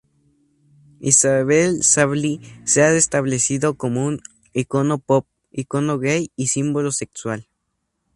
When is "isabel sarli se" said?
0.99-2.81